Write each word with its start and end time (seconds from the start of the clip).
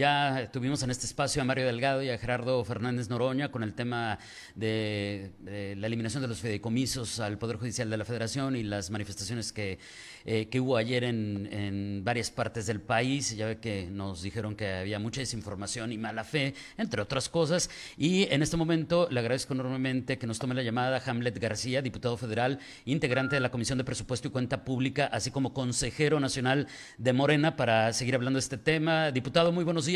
ya 0.00 0.48
tuvimos 0.50 0.82
en 0.82 0.90
este 0.90 1.04
espacio 1.04 1.42
a 1.42 1.44
Mario 1.44 1.66
Delgado 1.66 2.02
y 2.02 2.08
a 2.08 2.16
Gerardo 2.16 2.64
Fernández 2.64 3.10
Noroña 3.10 3.50
con 3.50 3.62
el 3.62 3.74
tema 3.74 4.18
de, 4.54 5.30
la 5.76 5.86
eliminación 5.86 6.22
de 6.22 6.28
los 6.28 6.40
fideicomisos 6.40 7.20
al 7.20 7.36
Poder 7.36 7.58
Judicial 7.58 7.90
de 7.90 7.98
la 7.98 8.06
Federación 8.06 8.56
y 8.56 8.62
las 8.62 8.88
manifestaciones 8.88 9.52
que, 9.52 9.78
eh, 10.24 10.48
que 10.50 10.58
hubo 10.58 10.78
ayer 10.78 11.04
en, 11.04 11.46
en, 11.52 12.02
varias 12.02 12.30
partes 12.30 12.64
del 12.64 12.80
país. 12.80 13.36
Ya 13.36 13.44
ve 13.44 13.58
que 13.58 13.90
nos 13.90 14.22
dijeron 14.22 14.56
que 14.56 14.72
había 14.72 14.98
mucha 14.98 15.20
desinformación 15.20 15.92
y 15.92 15.98
mala 15.98 16.24
fe, 16.24 16.54
entre 16.78 17.02
otras 17.02 17.28
cosas. 17.28 17.68
Y 17.98 18.22
en 18.32 18.42
este 18.42 18.56
momento 18.56 19.06
le 19.10 19.20
agradezco 19.20 19.52
enormemente 19.52 20.16
que 20.16 20.26
nos 20.26 20.38
tome 20.38 20.54
la 20.54 20.62
llamada 20.62 21.02
Hamlet 21.04 21.38
García, 21.38 21.82
diputado 21.82 22.16
federal, 22.16 22.58
integrante 22.86 23.36
de 23.36 23.40
la 23.40 23.50
Comisión 23.50 23.76
de 23.76 23.84
Presupuesto 23.84 24.28
y 24.28 24.30
Cuenta 24.30 24.64
Pública, 24.64 25.10
así 25.12 25.30
como 25.30 25.52
consejero 25.52 26.20
nacional 26.20 26.68
de 26.96 27.12
Morena, 27.12 27.54
para 27.54 27.92
seguir 27.92 28.14
hablando 28.14 28.38
de 28.38 28.44
este 28.44 28.56
tema. 28.56 29.10
Diputado, 29.10 29.52
muy 29.52 29.64
buenos 29.64 29.84
días. 29.84 29.89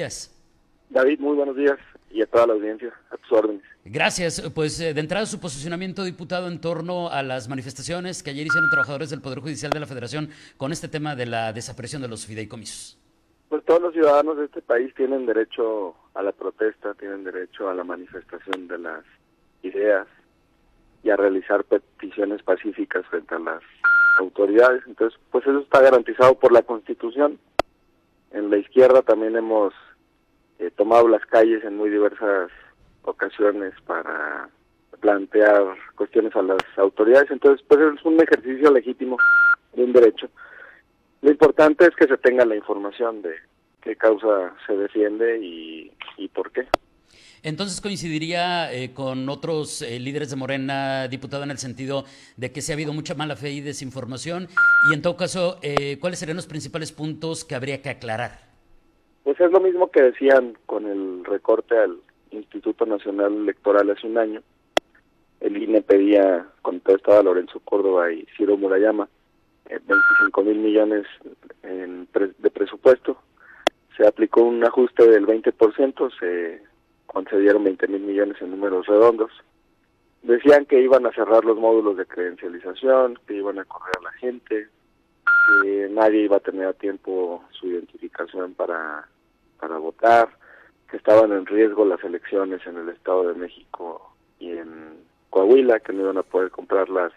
David, 0.91 1.19
muy 1.21 1.37
buenos 1.37 1.57
días 1.57 1.79
y 2.11 2.23
a 2.23 2.27
toda 2.27 2.47
la 2.47 2.53
audiencia, 2.53 2.93
a 3.11 3.17
tus 3.17 3.33
órdenes. 3.33 3.63
Gracias. 3.85 4.41
Pues 4.55 4.81
eh, 4.81 4.95
de 4.95 5.01
entrada 5.01 5.27
su 5.27 5.41
posicionamiento, 5.41 6.05
diputado, 6.05 6.49
en 6.49 6.61
torno 6.61 7.11
a 7.11 7.23
las 7.23 7.49
manifestaciones 7.49 8.23
que 8.23 8.31
ayer 8.31 8.47
hicieron 8.47 8.71
trabajadores 8.71 9.11
del 9.11 9.21
Poder 9.21 9.41
Judicial 9.41 9.73
de 9.73 9.81
la 9.81 9.87
Federación 9.87 10.31
con 10.57 10.71
este 10.71 10.89
tema 10.89 11.17
de 11.17 11.27
la 11.27 11.53
desaparición 11.53 12.01
de 12.01 12.09
los 12.09 12.25
fideicomisos. 12.25 12.97
Pues 13.49 13.65
todos 13.65 13.83
los 13.83 13.93
ciudadanos 13.93 14.39
de 14.39 14.47
este 14.47 14.63
país 14.63 14.95
tienen 14.95 15.27
derecho 15.27 15.95
a 16.15 16.23
la 16.23 16.33
protesta, 16.33 16.95
tienen 16.95 17.25
derecho 17.25 17.69
a 17.69 17.75
la 17.75 17.85
manifestación 17.85 18.69
de 18.69 18.79
las 18.79 19.05
ideas 19.63 20.07
y 21.03 21.11
a 21.11 21.17
realizar 21.17 21.65
peticiones 21.65 22.43
pacíficas 22.43 23.05
frente 23.07 23.35
a 23.35 23.39
las 23.41 23.63
autoridades. 24.19 24.83
Entonces, 24.87 25.19
pues 25.31 25.45
eso 25.47 25.59
está 25.59 25.81
garantizado 25.81 26.39
por 26.39 26.53
la 26.53 26.63
Constitución. 26.63 27.39
En 28.31 28.51
la 28.51 28.57
izquierda 28.57 29.03
también 29.03 29.37
hemos 29.37 29.75
eh, 30.59 30.71
tomado 30.77 31.09
las 31.09 31.25
calles 31.27 31.65
en 31.65 31.77
muy 31.77 31.91
diversas 31.91 32.51
ocasiones 33.03 33.75
para 33.87 34.49
plantear 35.01 35.77
cuestiones 35.97 36.35
a 36.35 36.43
las 36.43 36.63
autoridades. 36.77 37.31
Entonces, 37.31 37.65
pues 37.69 37.81
es 37.81 38.05
un 38.05 38.21
ejercicio 38.21 38.71
legítimo 38.73 39.19
de 39.75 39.85
un 39.85 39.93
derecho. 39.93 40.29
Lo 41.21 41.31
importante 41.31 41.85
es 41.85 41.97
que 41.97 42.07
se 42.07 42.17
tenga 42.19 42.45
la 42.45 42.57
información 42.57 43.23
de 43.23 43.35
qué 43.83 43.97
causa 43.97 44.55
se 44.67 44.77
defiende 44.77 45.39
y, 45.41 45.91
por 46.35 46.51
qué. 46.51 46.67
Entonces 47.43 47.81
coincidiría 47.81 48.73
eh, 48.73 48.93
con 48.95 49.29
otros 49.29 49.83
eh, 49.83 50.01
líderes 50.01 50.31
de 50.31 50.37
Morena, 50.37 51.07
diputado, 51.09 51.45
en 51.45 51.51
el 51.51 51.59
sentido 51.59 52.05
de 52.37 52.51
que 52.51 52.63
se 52.63 52.73
ha 52.73 52.75
habido 52.75 52.93
mucha 52.93 53.15
mala 53.15 53.37
fe 53.37 53.51
y 53.51 53.61
desinformación. 53.61 54.49
Y 54.91 54.95
en 54.95 55.03
todo 55.03 55.17
caso, 55.17 55.59
eh, 55.63 55.99
¿cuáles 56.01 56.19
serían 56.19 56.37
los 56.37 56.47
principales 56.47 56.93
puntos 56.93 57.45
que 57.45 57.55
habría 57.55 57.83
que 57.83 57.91
aclarar? 57.91 58.54
Pues 59.25 59.41
es 59.41 59.51
lo 59.51 59.61
mismo 59.61 59.91
que 59.91 60.03
decían 60.03 60.57
con 60.67 60.87
el 60.87 61.25
recorte 61.25 61.79
al 61.79 61.99
Instituto 62.31 62.85
Nacional 62.85 63.35
Electoral 63.35 63.91
hace 63.91 64.07
un 64.07 64.19
año. 64.19 64.43
El 65.41 65.57
INE 65.63 65.81
pedía, 65.81 66.47
cuando 66.61 66.95
estaba 66.95 67.23
Lorenzo 67.23 67.59
Córdoba 67.61 68.13
y 68.13 68.27
Ciro 68.37 68.59
Murayama, 68.59 69.09
25 69.69 70.43
mil 70.43 70.59
millones 70.59 71.07
de 71.63 72.51
presupuesto. 72.51 73.17
Se 73.97 74.07
aplicó 74.07 74.43
un 74.43 74.63
ajuste 74.63 75.09
del 75.09 75.27
20%, 75.27 76.11
se 76.19 76.63
concedieron 77.07 77.65
20 77.65 77.89
mil 77.89 78.03
millones 78.03 78.37
en 78.43 78.51
números 78.51 78.87
redondos. 78.87 79.31
Decían 80.23 80.67
que 80.67 80.81
iban 80.81 81.07
a 81.07 81.13
cerrar 81.13 81.45
los 81.45 81.57
módulos 81.57 81.97
de 81.97 82.07
credencialización, 82.07 83.19
que 83.27 83.35
iban 83.35 83.59
a 83.59 83.65
correr 83.65 83.95
a 84.01 84.03
la 84.03 84.13
gente, 84.13 84.69
que 85.63 85.89
nadie 85.91 86.25
iba 86.25 86.37
a 86.37 86.41
tener 86.41 86.67
a 86.67 86.73
tiempo 86.73 87.45
su 87.53 87.69
identificación 87.69 88.55
para, 88.55 89.07
para 89.59 89.79
votar, 89.79 90.29
que 90.91 90.97
estaban 90.97 91.33
en 91.33 91.47
riesgo 91.47 91.85
las 91.85 92.03
elecciones 92.05 92.67
en 92.67 92.77
el 92.77 92.89
Estado 92.91 93.29
de 93.29 93.35
México 93.35 94.15
y 94.39 94.51
en 94.51 94.99
Coahuila, 95.31 95.81
que 95.81 95.93
no 95.93 96.03
iban 96.03 96.19
a 96.19 96.23
poder 96.23 96.51
comprar 96.51 96.89
las 96.89 97.13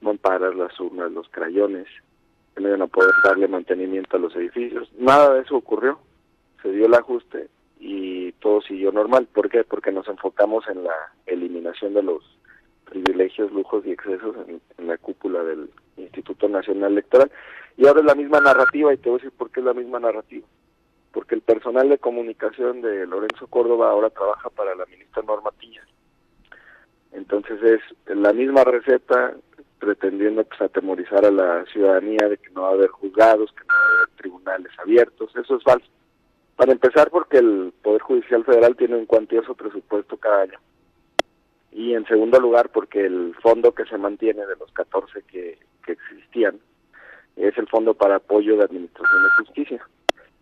mamparas, 0.00 0.54
las 0.54 0.78
urnas, 0.78 1.12
los 1.12 1.28
crayones, 1.30 1.86
que 2.54 2.60
no 2.60 2.68
iban 2.68 2.82
a 2.82 2.86
poder 2.86 3.10
darle 3.24 3.48
mantenimiento 3.48 4.16
a 4.16 4.20
los 4.20 4.34
edificios. 4.36 4.90
Nada 4.98 5.34
de 5.34 5.40
eso 5.40 5.56
ocurrió. 5.56 5.98
Se 6.62 6.70
dio 6.70 6.86
el 6.86 6.94
ajuste 6.94 7.48
y 7.80 8.32
todo 8.32 8.60
siguió 8.60 8.92
normal. 8.92 9.26
¿Por 9.32 9.48
qué? 9.48 9.64
Porque 9.64 9.90
nos 9.90 10.06
enfocamos 10.08 10.64
en 10.68 10.84
la 10.84 10.94
eliminación 11.26 11.94
de 11.94 12.02
los 12.02 12.22
privilegios, 12.84 13.50
lujos 13.52 13.86
y 13.86 13.92
excesos 13.92 14.36
en, 14.46 14.60
en 14.78 14.86
la 14.86 14.98
cúpula 14.98 15.42
del 15.42 15.70
Instituto 15.96 16.48
Nacional 16.48 16.92
Electoral. 16.92 17.30
Y 17.76 17.86
ahora 17.86 18.00
es 18.00 18.06
la 18.06 18.14
misma 18.14 18.40
narrativa 18.40 18.92
y 18.92 18.98
te 18.98 19.08
voy 19.08 19.18
a 19.18 19.22
decir 19.22 19.36
por 19.36 19.50
qué 19.50 19.60
es 19.60 19.66
la 19.66 19.74
misma 19.74 19.98
narrativa. 19.98 20.46
Porque 21.12 21.34
el 21.34 21.42
personal 21.42 21.88
de 21.88 21.98
comunicación 21.98 22.80
de 22.80 23.06
Lorenzo 23.06 23.46
Córdoba 23.46 23.90
ahora 23.90 24.10
trabaja 24.10 24.48
para 24.50 24.74
la 24.74 24.86
ministra 24.86 25.22
Normatilla. 25.22 25.82
Entonces 27.12 27.60
es 27.62 28.16
la 28.16 28.32
misma 28.32 28.64
receta 28.64 29.34
pretendiendo 29.78 30.44
pues 30.44 30.60
atemorizar 30.60 31.24
a 31.24 31.30
la 31.30 31.64
ciudadanía 31.66 32.28
de 32.28 32.38
que 32.38 32.50
no 32.50 32.62
va 32.62 32.68
a 32.68 32.72
haber 32.72 32.88
juzgados, 32.88 33.52
que 33.52 33.64
no 33.64 33.74
va 33.74 33.80
a 33.80 33.96
haber 33.96 34.16
tribunales 34.16 34.72
abiertos. 34.78 35.34
Eso 35.36 35.56
es 35.56 35.62
falso. 35.62 35.88
Para 36.56 36.72
empezar 36.72 37.10
porque 37.10 37.38
el 37.38 37.72
Poder 37.82 38.00
Judicial 38.02 38.44
Federal 38.44 38.76
tiene 38.76 38.96
un 38.96 39.06
cuantioso 39.06 39.54
presupuesto 39.54 40.16
cada 40.16 40.42
año. 40.42 40.58
Y 41.72 41.94
en 41.94 42.06
segundo 42.06 42.38
lugar 42.38 42.70
porque 42.70 43.04
el 43.04 43.34
fondo 43.42 43.72
que 43.72 43.84
se 43.86 43.98
mantiene 43.98 44.46
de 44.46 44.56
los 44.56 44.70
14 44.72 45.22
que, 45.22 45.58
que 45.84 45.92
existían 45.92 46.60
es 47.36 47.56
el 47.56 47.66
Fondo 47.68 47.94
para 47.94 48.16
Apoyo 48.16 48.56
de 48.56 48.64
Administración 48.64 49.22
de 49.22 49.44
Justicia. 49.44 49.88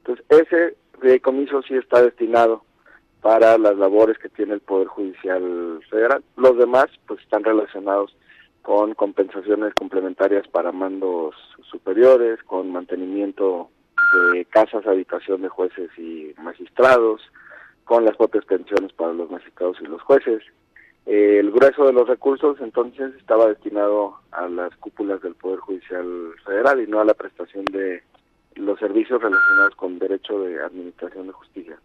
Entonces, 0.05 0.25
ese 0.29 0.77
fideicomiso 1.01 1.63
sí 1.63 1.75
está 1.75 2.03
destinado 2.03 2.63
para 3.21 3.59
las 3.59 3.77
labores 3.77 4.19
que 4.19 4.29
tiene 4.29 4.55
el 4.55 4.61
Poder 4.61 4.89
Judicial 4.89 5.81
Federal. 5.91 6.23
Los 6.37 6.57
demás, 6.57 6.87
pues, 7.07 7.21
están 7.21 7.45
relacionados 7.45 8.17
con 8.63 8.95
compensaciones 8.95 9.75
complementarias 9.75 10.47
para 10.49 10.73
mandos 10.73 11.35
superiores, 11.71 12.43
con 12.45 12.71
mantenimiento 12.73 13.71
de 14.33 14.45
casas, 14.47 14.87
habitación 14.87 15.43
de 15.43 15.49
jueces 15.49 15.91
y 15.99 16.35
magistrados, 16.43 17.23
con 17.85 18.05
las 18.05 18.17
propias 18.17 18.45
pensiones 18.45 18.93
para 18.93 19.13
los 19.13 19.31
magistrados 19.31 19.77
y 19.81 19.85
los 19.85 20.03
jueces, 20.03 20.43
el 21.07 21.51
grueso 21.51 21.87
de 21.87 21.93
los 21.93 22.07
recursos 22.07 22.61
entonces 22.61 23.13
estaba 23.17 23.49
destinado 23.49 24.17
a 24.31 24.49
las 24.49 24.75
cúpulas 24.77 25.21
del 25.23 25.35
Poder 25.35 25.59
Judicial 25.59 26.07
Federal 26.45 26.81
y 26.81 26.87
no 26.87 27.01
a 27.01 27.05
la 27.05 27.15
prestación 27.15 27.65
de 27.65 28.03
los 28.61 28.79
servicios 28.79 29.21
relacionados 29.21 29.75
con 29.77 29.99
derecho 29.99 30.41
de 30.41 30.63
administración 30.63 31.27
de 31.27 31.33
justicia. 31.33 31.79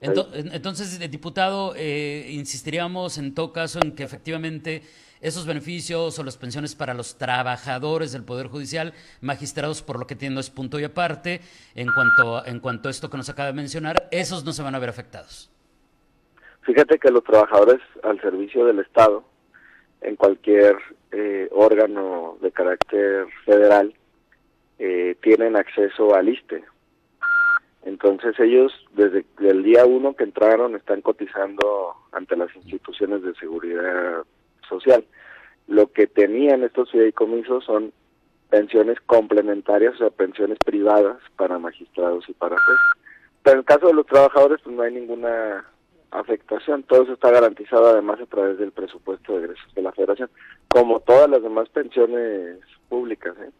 Entonces, 0.00 0.98
diputado, 1.10 1.74
eh, 1.76 2.26
insistiríamos 2.30 3.18
en 3.18 3.34
todo 3.34 3.52
caso 3.52 3.80
en 3.82 3.94
que 3.94 4.02
efectivamente 4.02 4.82
esos 5.20 5.46
beneficios 5.46 6.18
o 6.18 6.24
las 6.24 6.38
pensiones 6.38 6.74
para 6.74 6.94
los 6.94 7.18
trabajadores 7.18 8.12
del 8.12 8.24
Poder 8.24 8.46
Judicial, 8.46 8.94
magistrados, 9.20 9.82
por 9.82 9.98
lo 9.98 10.06
que 10.06 10.14
entiendo 10.14 10.40
es 10.40 10.48
punto 10.48 10.80
y 10.80 10.84
aparte, 10.84 11.42
en 11.74 11.88
cuanto, 11.92 12.46
en 12.46 12.60
cuanto 12.60 12.88
a 12.88 12.90
esto 12.90 13.10
que 13.10 13.18
nos 13.18 13.28
acaba 13.28 13.48
de 13.48 13.54
mencionar, 13.54 14.08
esos 14.10 14.44
no 14.44 14.52
se 14.52 14.62
van 14.62 14.74
a 14.74 14.78
ver 14.78 14.88
afectados. 14.88 15.50
Fíjate 16.62 16.98
que 16.98 17.10
los 17.10 17.24
trabajadores 17.24 17.80
al 18.02 18.18
servicio 18.22 18.64
del 18.64 18.78
Estado, 18.78 19.24
en 20.00 20.16
cualquier 20.16 20.76
eh, 21.12 21.48
órgano 21.52 22.38
de 22.40 22.50
carácter 22.52 23.26
federal, 23.44 23.94
eh, 24.82 25.14
tienen 25.20 25.56
acceso 25.56 26.14
al 26.14 26.30
ISTE. 26.30 26.64
Entonces 27.84 28.34
ellos 28.40 28.72
desde 28.94 29.26
el 29.38 29.62
día 29.62 29.84
uno 29.84 30.14
que 30.14 30.24
entraron 30.24 30.74
están 30.74 31.02
cotizando 31.02 31.94
ante 32.12 32.34
las 32.34 32.54
instituciones 32.56 33.22
de 33.22 33.34
seguridad 33.34 34.24
social. 34.66 35.04
Lo 35.68 35.92
que 35.92 36.06
tenían 36.06 36.64
estos 36.64 36.90
fideicomisos 36.90 37.62
son 37.64 37.92
pensiones 38.48 38.98
complementarias, 39.04 39.96
o 39.96 39.98
sea, 39.98 40.10
pensiones 40.10 40.56
privadas 40.64 41.18
para 41.36 41.58
magistrados 41.58 42.26
y 42.30 42.32
para 42.32 42.56
jueces. 42.56 42.84
Pero 43.42 43.54
en 43.54 43.58
el 43.58 43.64
caso 43.66 43.86
de 43.88 43.94
los 43.94 44.06
trabajadores, 44.06 44.60
pues 44.64 44.74
no 44.74 44.82
hay 44.82 44.94
ninguna 44.94 45.66
afectación. 46.10 46.84
Todo 46.84 47.02
eso 47.02 47.12
está 47.12 47.30
garantizado 47.30 47.86
además 47.86 48.18
a 48.18 48.26
través 48.26 48.58
del 48.58 48.72
presupuesto 48.72 49.34
de 49.34 49.44
egresos 49.44 49.74
de 49.74 49.82
la 49.82 49.92
federación, 49.92 50.30
como 50.68 51.00
todas 51.00 51.28
las 51.28 51.42
demás 51.42 51.68
pensiones 51.68 52.58
públicas. 52.88 53.34
¿eh? 53.40 53.50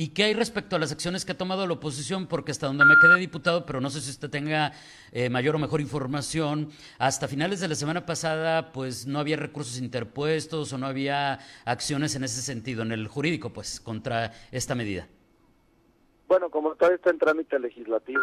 ¿Y 0.00 0.10
qué 0.10 0.22
hay 0.22 0.32
respecto 0.32 0.76
a 0.76 0.78
las 0.78 0.92
acciones 0.92 1.24
que 1.24 1.32
ha 1.32 1.36
tomado 1.36 1.66
la 1.66 1.72
oposición? 1.72 2.28
Porque 2.28 2.52
hasta 2.52 2.68
donde 2.68 2.84
me 2.84 2.94
quedé 3.02 3.18
diputado, 3.18 3.66
pero 3.66 3.80
no 3.80 3.90
sé 3.90 4.00
si 4.00 4.10
usted 4.10 4.30
tenga 4.30 4.70
eh, 5.10 5.28
mayor 5.28 5.56
o 5.56 5.58
mejor 5.58 5.80
información, 5.80 6.70
hasta 7.00 7.26
finales 7.26 7.58
de 7.58 7.66
la 7.66 7.74
semana 7.74 8.06
pasada, 8.06 8.70
pues 8.70 9.08
no 9.08 9.18
había 9.18 9.36
recursos 9.36 9.80
interpuestos 9.80 10.72
o 10.72 10.78
no 10.78 10.86
había 10.86 11.40
acciones 11.64 12.14
en 12.14 12.22
ese 12.22 12.42
sentido, 12.42 12.82
en 12.82 12.92
el 12.92 13.08
jurídico, 13.08 13.52
pues, 13.52 13.80
contra 13.80 14.30
esta 14.52 14.76
medida. 14.76 15.08
Bueno, 16.28 16.48
como 16.48 16.76
todavía 16.76 16.94
está 16.94 17.10
en 17.10 17.18
trámite 17.18 17.58
legislativo, 17.58 18.22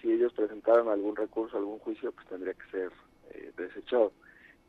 si 0.00 0.12
ellos 0.12 0.32
presentan 0.34 0.60
presentaran 0.60 0.88
algún 0.88 1.16
recurso, 1.16 1.56
algún 1.56 1.80
juicio, 1.80 2.12
pues 2.12 2.28
tendría 2.28 2.54
que 2.54 2.70
ser 2.70 2.92
eh, 3.32 3.50
desechado. 3.56 4.12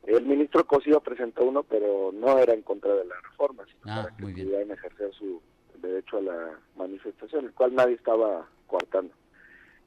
El 0.01 0.25
ministro 0.25 0.65
Cosío 0.65 0.99
presentó 1.01 1.43
uno, 1.43 1.61
pero 1.61 2.11
no 2.11 2.39
era 2.39 2.55
en 2.55 2.63
contra 2.63 2.95
de 2.95 3.05
la 3.05 3.21
reforma, 3.21 3.65
sino 3.67 3.93
Ah, 3.93 4.01
para 4.01 4.17
que 4.17 4.23
pudieran 4.23 4.71
ejercer 4.71 5.13
su 5.13 5.39
derecho 5.81 6.17
a 6.17 6.21
la 6.21 6.59
manifestación, 6.77 7.45
el 7.45 7.53
cual 7.53 7.75
nadie 7.75 7.95
estaba 7.95 8.47
coartando. 8.67 9.13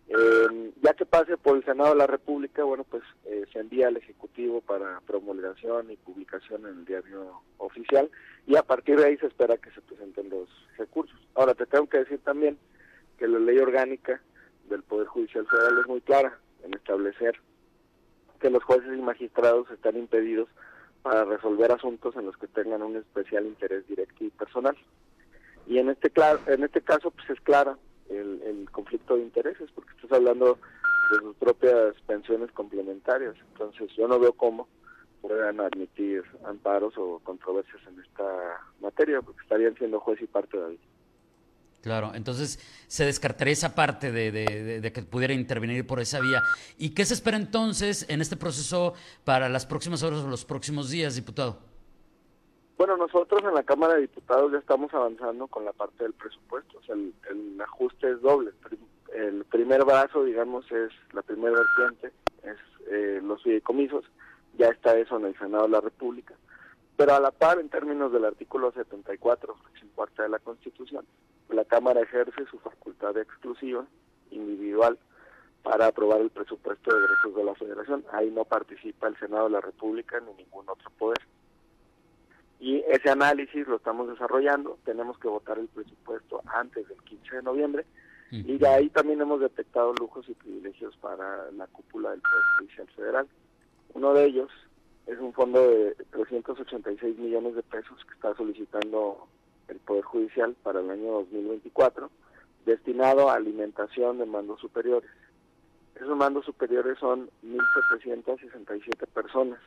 Eh, 0.08 0.72
ya 0.82 0.92
que 0.94 1.06
pase 1.06 1.36
por 1.38 1.56
el 1.56 1.64
Senado 1.64 1.90
de 1.90 1.96
la 1.96 2.06
República, 2.06 2.64
bueno, 2.64 2.84
pues 2.84 3.02
eh, 3.24 3.44
se 3.52 3.60
envía 3.60 3.88
al 3.88 3.96
Ejecutivo 3.96 4.60
para 4.60 5.00
promulgación 5.06 5.90
y 5.90 5.96
publicación 5.96 6.66
en 6.66 6.78
el 6.80 6.84
diario 6.84 7.40
oficial 7.58 8.10
y 8.46 8.56
a 8.56 8.62
partir 8.62 8.98
de 8.98 9.06
ahí 9.06 9.16
se 9.16 9.26
espera 9.26 9.56
que 9.56 9.70
se 9.70 9.80
presenten 9.80 10.28
los 10.28 10.48
recursos. 10.76 11.18
Ahora, 11.34 11.54
te 11.54 11.66
tengo 11.66 11.88
que 11.88 11.98
decir 11.98 12.18
también 12.24 12.58
que 13.16 13.28
la 13.28 13.38
ley 13.38 13.58
orgánica 13.58 14.20
del 14.68 14.82
Poder 14.82 15.06
Judicial 15.06 15.46
Federal 15.46 15.78
es 15.80 15.86
muy 15.86 16.00
clara 16.00 16.38
en 16.64 16.74
establecer 16.74 17.40
que 18.40 18.50
los 18.50 18.62
jueces 18.64 18.98
y 18.98 19.00
magistrados 19.00 19.70
están 19.70 19.96
impedidos 19.96 20.48
para 21.02 21.24
resolver 21.24 21.70
asuntos 21.72 22.14
en 22.16 22.26
los 22.26 22.36
que 22.36 22.48
tengan 22.48 22.82
un 22.82 22.96
especial 22.96 23.46
interés 23.46 23.86
directo 23.88 24.24
y 24.24 24.30
personal. 24.30 24.76
Y 25.66 25.78
en 25.78 25.88
este 25.90 26.12
cla- 26.12 26.40
en 26.46 26.64
este 26.64 26.80
caso 26.82 27.10
pues 27.10 27.30
es 27.30 27.40
clara 27.40 27.76
el, 28.10 28.42
el 28.42 28.70
conflicto 28.70 29.16
de 29.16 29.22
intereses 29.22 29.70
porque 29.74 29.92
estás 29.94 30.12
hablando 30.12 30.58
de 31.12 31.18
sus 31.18 31.36
propias 31.36 31.94
pensiones 32.06 32.50
complementarias. 32.52 33.34
Entonces 33.52 33.90
yo 33.96 34.08
no 34.08 34.18
veo 34.18 34.32
cómo 34.32 34.68
puedan 35.20 35.60
admitir 35.60 36.24
amparos 36.44 36.94
o 36.98 37.20
controversias 37.20 37.80
en 37.86 38.00
esta 38.00 38.24
materia 38.80 39.22
porque 39.22 39.40
estarían 39.42 39.74
siendo 39.76 40.00
juez 40.00 40.20
y 40.20 40.26
parte 40.26 40.58
de 40.58 40.66
ahí. 40.66 40.80
Claro, 41.80 42.12
entonces 42.14 42.60
se 42.86 43.04
descartaría 43.04 43.52
esa 43.52 43.74
parte 43.74 44.12
de 44.12 44.92
que 44.92 45.02
pudiera 45.02 45.34
intervenir 45.34 45.84
por 45.86 45.98
esa 45.98 46.20
vía. 46.20 46.40
¿Y 46.78 46.90
qué 46.90 47.04
se 47.04 47.14
espera 47.14 47.36
entonces 47.36 48.06
en 48.08 48.20
este 48.20 48.36
proceso 48.36 48.94
para 49.24 49.48
las 49.48 49.66
próximas 49.66 50.02
horas 50.04 50.20
o 50.20 50.28
los 50.28 50.44
próximos 50.44 50.90
días, 50.90 51.16
diputado? 51.16 51.71
Bueno, 52.82 52.96
nosotros 52.96 53.44
en 53.44 53.54
la 53.54 53.62
Cámara 53.62 53.94
de 53.94 54.00
Diputados 54.00 54.50
ya 54.50 54.58
estamos 54.58 54.92
avanzando 54.92 55.46
con 55.46 55.64
la 55.64 55.72
parte 55.72 56.02
del 56.02 56.14
presupuesto. 56.14 56.78
O 56.78 56.82
sea, 56.82 56.96
el, 56.96 57.14
el 57.30 57.60
ajuste 57.60 58.10
es 58.10 58.20
doble. 58.20 58.50
El 59.14 59.44
primer 59.44 59.84
brazo, 59.84 60.24
digamos, 60.24 60.64
es 60.72 60.90
la 61.12 61.22
primera 61.22 61.54
vertiente, 61.54 62.12
es 62.42 62.56
eh, 62.90 63.20
los 63.22 63.40
fideicomisos. 63.44 64.04
Ya 64.58 64.66
está 64.66 64.98
eso 64.98 65.16
en 65.16 65.26
el 65.26 65.38
Senado 65.38 65.62
de 65.62 65.68
la 65.68 65.80
República. 65.80 66.34
Pero 66.96 67.14
a 67.14 67.20
la 67.20 67.30
par, 67.30 67.60
en 67.60 67.68
términos 67.68 68.12
del 68.12 68.24
artículo 68.24 68.72
74, 68.72 69.54
fracción 69.54 69.90
cuarta 69.94 70.24
de 70.24 70.30
la 70.30 70.40
Constitución, 70.40 71.06
la 71.50 71.64
Cámara 71.64 72.00
ejerce 72.00 72.46
su 72.50 72.58
facultad 72.58 73.16
exclusiva, 73.16 73.86
individual, 74.32 74.98
para 75.62 75.86
aprobar 75.86 76.20
el 76.20 76.30
presupuesto 76.30 76.92
de 76.92 76.98
egresos 76.98 77.36
de 77.36 77.44
la 77.44 77.54
Federación. 77.54 78.04
Ahí 78.10 78.32
no 78.32 78.44
participa 78.44 79.06
el 79.06 79.16
Senado 79.20 79.44
de 79.44 79.50
la 79.50 79.60
República 79.60 80.18
ni 80.18 80.34
ningún 80.34 80.68
otro 80.68 80.90
poder 80.98 81.20
y 82.62 82.76
ese 82.88 83.10
análisis 83.10 83.66
lo 83.66 83.76
estamos 83.76 84.08
desarrollando. 84.08 84.78
Tenemos 84.84 85.18
que 85.18 85.26
votar 85.26 85.58
el 85.58 85.66
presupuesto 85.66 86.42
antes 86.46 86.88
del 86.88 86.98
15 87.02 87.36
de 87.36 87.42
noviembre 87.42 87.84
y 88.30 88.56
de 88.56 88.68
ahí 88.68 88.88
también 88.88 89.20
hemos 89.20 89.40
detectado 89.40 89.92
lujos 89.94 90.26
y 90.28 90.34
privilegios 90.34 90.96
para 90.98 91.50
la 91.50 91.66
cúpula 91.66 92.12
del 92.12 92.20
Poder 92.22 92.44
Judicial 92.56 92.88
Federal. 92.96 93.28
Uno 93.92 94.14
de 94.14 94.24
ellos 94.24 94.50
es 95.06 95.18
un 95.18 95.32
fondo 95.34 95.60
de 95.68 95.96
386 96.12 97.18
millones 97.18 97.56
de 97.56 97.62
pesos 97.64 97.98
que 98.06 98.14
está 98.14 98.32
solicitando 98.36 99.26
el 99.66 99.78
Poder 99.78 100.04
Judicial 100.04 100.54
para 100.62 100.80
el 100.80 100.88
año 100.88 101.12
2024, 101.12 102.10
destinado 102.64 103.28
a 103.28 103.34
alimentación 103.34 104.18
de 104.18 104.26
mandos 104.26 104.60
superiores. 104.60 105.10
Esos 105.96 106.16
mandos 106.16 106.46
superiores 106.46 106.96
son 107.00 107.28
1.767 107.44 109.06
personas. 109.08 109.58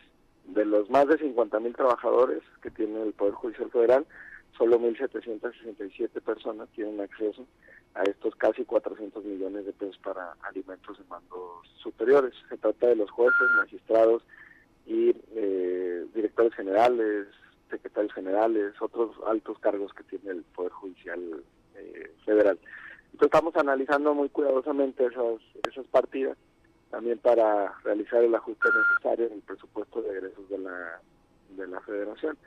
De 0.48 0.64
los 0.66 0.90
más 0.90 1.08
de 1.08 1.18
50 1.18 1.60
mil 1.60 1.76
trabajadores 1.76 2.42
que 2.62 2.72
tiene 2.72 3.02
el 3.02 3.14
Poder 3.14 3.34
Judicial 3.34 3.72
Federal, 3.72 4.06
solo 4.58 4.80
1.767 4.80 6.10
personas 6.22 6.70
tienen 6.70 7.02
acceso 7.02 7.46
a 7.96 8.04
estos 8.04 8.36
casi 8.36 8.64
400 8.66 9.24
millones 9.24 9.66
de 9.66 9.74
pesos 9.74 9.98
para 10.04 10.36
alimentos 10.44 10.98
de 10.98 11.04
mandos 11.06 11.68
superiores. 11.78 12.34
Se 12.50 12.58
trata 12.58 12.88
de 12.88 12.96
los 12.96 13.10
jueces, 13.10 13.48
magistrados 13.58 14.24
y 14.86 15.16
eh, 15.36 16.06
directores 16.14 16.54
generales, 16.54 17.28
secretarios 17.70 18.14
generales, 18.14 18.74
otros 18.82 19.16
altos 19.28 19.58
cargos 19.60 19.94
que 19.94 20.04
tiene 20.04 20.32
el 20.32 20.44
Poder 20.44 20.72
Judicial 20.72 21.44
eh, 21.76 22.12
Federal. 22.26 22.60
Entonces 23.12 23.34
estamos 23.34 23.56
analizando 23.56 24.14
muy 24.14 24.30
cuidadosamente 24.30 25.06
esas, 25.06 25.42
esas 25.70 25.86
partidas 25.88 26.38
también 26.96 27.20
para 27.20 27.78
realizar 27.84 28.24
el 28.24 28.34
ajuste 28.34 28.70
necesario 28.70 29.26
en 29.26 29.34
el 29.34 29.42
presupuesto 29.42 30.02
de 30.02 30.12
egresos 30.12 30.48
de 30.48 30.60
la, 30.60 31.02
de 31.50 31.68
la 31.68 31.82
federación. 31.82 32.38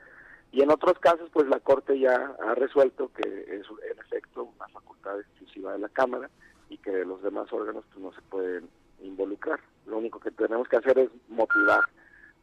Y 0.52 0.62
en 0.62 0.70
otros 0.70 0.98
casos, 1.00 1.28
pues 1.34 1.46
la 1.48 1.60
Corte 1.60 1.98
ya 1.98 2.34
ha 2.42 2.54
resuelto 2.54 3.10
que 3.12 3.28
es 3.28 3.66
en 3.92 3.98
efecto 3.98 4.44
una 4.44 4.66
facultad 4.68 5.20
exclusiva 5.20 5.74
de 5.74 5.80
la 5.80 5.90
Cámara 5.90 6.30
y 6.70 6.78
que 6.78 7.04
los 7.04 7.22
demás 7.22 7.52
órganos 7.52 7.84
pues, 7.92 8.02
no 8.02 8.10
se 8.14 8.22
pueden 8.22 8.70
involucrar. 9.02 9.60
Lo 9.84 9.98
único 9.98 10.18
que 10.18 10.30
tenemos 10.30 10.66
que 10.66 10.78
hacer 10.78 10.98
es 10.98 11.10
motivar 11.28 11.82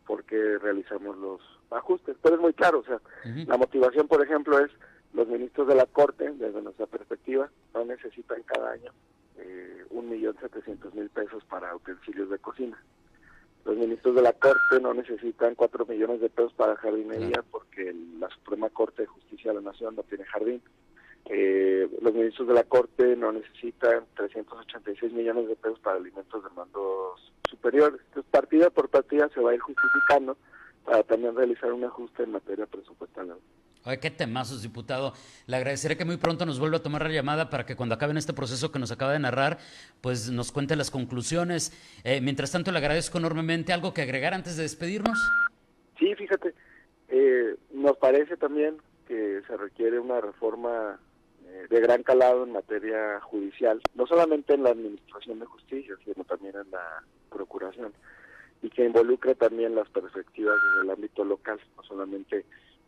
por 0.05 0.23
qué 0.25 0.59
realizamos 0.59 1.17
los 1.17 1.41
ajustes. 1.71 2.17
Pero 2.21 2.35
es 2.35 2.41
muy 2.41 2.53
claro, 2.53 2.81
o 2.81 2.83
sea, 2.83 3.01
la 3.47 3.57
motivación, 3.57 4.07
por 4.07 4.23
ejemplo, 4.23 4.59
es 4.59 4.69
los 5.15 5.27
ministros 5.27 5.67
de 5.67 5.73
la 5.73 5.87
Corte, 5.87 6.29
desde 6.35 6.61
nuestra 6.61 6.85
perspectiva, 6.85 7.49
no 7.73 7.83
necesitan 7.83 8.43
cada 8.43 8.73
año 8.73 8.91
un 9.95 10.09
millón 10.09 10.35
setecientos 10.39 10.93
mil 10.93 11.09
pesos 11.09 11.43
para 11.45 11.75
utensilios 11.75 12.29
de 12.29 12.39
cocina. 12.39 12.81
Los 13.63 13.77
ministros 13.77 14.15
de 14.15 14.21
la 14.21 14.33
Corte 14.33 14.79
no 14.79 14.93
necesitan 14.93 15.55
cuatro 15.55 15.85
millones 15.85 16.21
de 16.21 16.29
pesos 16.29 16.53
para 16.53 16.75
jardinería 16.75 17.43
porque 17.49 17.95
la 18.19 18.29
Suprema 18.29 18.69
Corte 18.69 19.03
de 19.03 19.07
Justicia 19.07 19.51
de 19.51 19.61
la 19.61 19.71
Nación 19.71 19.95
no 19.95 20.03
tiene 20.03 20.25
jardín. 20.25 20.61
Eh, 21.25 21.89
los 22.01 22.13
ministros 22.13 22.47
de 22.47 22.53
la 22.53 22.63
Corte 22.63 23.15
no 23.15 23.31
necesitan 23.31 24.05
386 24.15 25.11
millones 25.13 25.47
de 25.47 25.55
pesos 25.55 25.79
para 25.79 25.97
alimentos 25.97 26.43
de 26.43 26.49
mandos 26.51 27.33
superiores. 27.49 27.99
Entonces, 28.09 28.31
partida 28.31 28.69
por 28.69 28.89
partida 28.89 29.29
se 29.33 29.41
va 29.41 29.51
a 29.51 29.55
ir 29.55 29.61
justificando 29.61 30.37
para 30.83 31.01
también 31.01 31.35
realizar 31.35 31.73
un 31.73 31.85
ajuste 31.85 32.23
en 32.23 32.33
materia 32.33 32.67
presupuestal. 32.67 33.35
Oye, 33.85 33.99
qué 33.99 34.09
temazos, 34.09 34.63
diputado. 34.63 35.13
Le 35.45 35.57
agradeceré 35.57 35.95
que 35.95 36.05
muy 36.05 36.17
pronto 36.17 36.45
nos 36.45 36.59
vuelva 36.59 36.77
a 36.77 36.81
tomar 36.81 37.03
la 37.03 37.09
llamada 37.09 37.51
para 37.51 37.67
que 37.67 37.75
cuando 37.75 37.93
acaben 37.93 38.17
este 38.17 38.33
proceso 38.33 38.71
que 38.71 38.79
nos 38.79 38.91
acaba 38.91 39.13
de 39.13 39.19
narrar, 39.19 39.59
pues 40.01 40.31
nos 40.31 40.51
cuente 40.51 40.75
las 40.75 40.89
conclusiones. 40.89 41.71
Eh, 42.03 42.19
mientras 42.19 42.51
tanto, 42.51 42.71
le 42.71 42.79
agradezco 42.79 43.19
enormemente. 43.19 43.73
¿Algo 43.73 43.93
que 43.93 44.01
agregar 44.01 44.33
antes 44.33 44.57
de 44.57 44.63
despedirnos? 44.63 45.19
Sí, 45.99 46.15
fíjate, 46.15 46.55
eh, 47.09 47.55
nos 47.71 47.95
parece 47.97 48.37
también 48.37 48.77
que 49.07 49.41
se 49.45 49.55
requiere 49.55 49.99
una 49.99 50.19
reforma 50.19 50.99
eh, 51.45 51.67
de 51.69 51.79
gran 51.79 52.01
calado 52.01 52.43
en 52.43 52.53
materia 52.53 53.19
judicial, 53.21 53.79
no 53.93 54.07
solamente 54.07 54.55
en 54.55 54.63
la 54.63 54.71
administración 54.71 55.39
de 55.39 55.45
justicia, 55.45 55.93
sino 56.03 56.23
también 56.23 56.55
en 56.55 56.71
la 56.71 57.03
procuración, 57.29 57.93
y 58.63 58.69
que 58.71 58.83
involucre 58.83 59.35
también 59.35 59.75
las 59.75 59.87
perspectivas 59.89 60.55
desde 60.55 60.85
el 60.85 60.91
ámbito 60.91 61.23
local, 61.23 61.59
no 61.77 61.83
solamente 61.83 62.45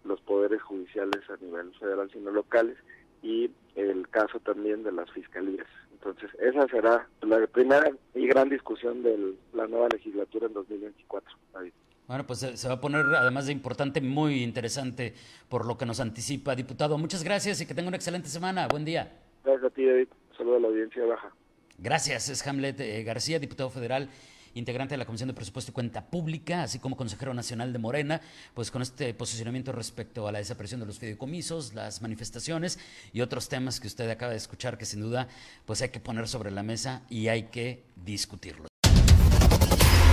los 0.08 0.22
poderes 0.22 0.62
judiciales 0.62 1.22
a 1.30 1.44
nivel 1.44 1.74
federal, 1.80 2.10
sino 2.12 2.32
locales, 2.32 2.78
y 3.22 3.50
el 3.76 4.08
caso 4.10 4.40
también 4.40 4.84
de 4.84 4.92
las 4.92 5.12
fiscalías. 5.12 5.68
Entonces, 5.92 6.30
esa 6.40 6.68
será 6.68 7.08
la 7.22 7.46
primera 7.48 7.92
y 8.14 8.28
gran 8.28 8.50
discusión 8.50 9.04
de 9.04 9.36
la 9.54 9.68
nueva 9.68 9.90
legislatura 9.90 10.48
en 10.48 10.54
2024. 10.54 11.38
David. 11.54 11.74
Bueno, 12.08 12.26
pues 12.26 12.40
se, 12.40 12.68
va 12.68 12.76
a 12.76 12.80
poner, 12.80 13.06
además 13.18 13.48
de 13.48 13.52
importante, 13.52 14.00
muy 14.00 14.42
interesante 14.42 15.14
por 15.50 15.66
lo 15.66 15.78
que 15.78 15.86
nos 15.86 16.00
anticipa. 16.00 16.56
Diputado, 16.56 16.98
muchas 16.98 17.24
gracias 17.24 17.60
y 17.60 17.66
que 17.68 17.74
tenga 17.74 17.90
una 17.90 17.98
excelente 17.98 18.30
semana. 18.30 18.68
Buen 18.68 18.86
día. 18.86 19.12
Gracias 19.44 19.66
a 19.66 19.70
ti, 19.72 19.86
David. 19.86 20.08
Saludo 20.38 20.56
a 20.56 20.60
la 20.62 20.68
audiencia 20.68 21.04
Baja. 21.06 21.32
Gracias, 21.80 22.30
es 22.30 22.48
Hamlet 22.48 22.80
eh, 22.80 23.04
García, 23.04 23.40
diputado 23.40 23.70
federal, 23.70 24.10
integrante 24.54 24.94
de 24.94 24.98
la 24.98 25.06
Comisión 25.06 25.28
de 25.28 25.34
Presupuesto 25.34 25.72
y 25.72 25.74
Cuenta 25.74 26.06
Pública, 26.06 26.64
así 26.64 26.80
como 26.80 26.98
consejero 26.98 27.34
nacional 27.34 27.74
de 27.74 27.80
Morena, 27.80 28.22
pues 28.54 28.72
con 28.72 28.82
este 28.82 29.14
posicionamiento 29.14 29.72
respecto 29.72 30.28
a 30.28 30.32
la 30.32 30.40
desaparición 30.40 30.80
de 30.80 30.86
los 30.86 31.00
fideicomisos, 31.00 31.74
las 31.74 32.02
manifestaciones 32.02 32.80
y 33.14 33.22
otros 33.22 33.50
temas 33.50 33.80
que 33.80 33.88
usted 33.88 34.10
acaba 34.10 34.32
de 34.32 34.38
escuchar 34.38 34.78
que 34.78 34.86
sin 34.86 35.02
duda 35.02 35.28
pues 35.66 35.82
hay 35.82 35.90
que 35.90 36.00
poner 36.00 36.28
sobre 36.28 36.52
la 36.52 36.64
mesa 36.64 37.04
y 37.10 37.28
hay 37.28 37.44
que 37.44 37.84
discutirlos. 37.96 38.68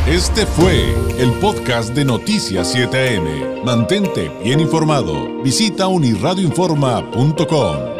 Este 0.07 0.45
fue 0.45 0.93
el 1.19 1.33
podcast 1.41 1.95
de 1.95 2.05
Noticias 2.05 2.76
7am. 2.76 3.64
Mantente 3.64 4.31
bien 4.43 4.61
informado. 4.61 5.43
Visita 5.43 5.87
unirradioinforma.com. 5.87 7.94